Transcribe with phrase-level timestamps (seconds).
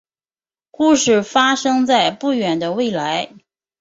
[0.71, 3.31] 故事发生在不远的未来。